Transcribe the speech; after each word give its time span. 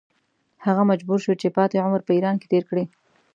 هغه 0.65 0.81
مجبور 0.91 1.19
شو 1.25 1.33
چې 1.41 1.47
پاتې 1.57 1.77
عمر 1.85 2.01
په 2.05 2.11
ایران 2.17 2.35
کې 2.41 2.47
تېر 2.51 2.63
کړي. 2.69 2.85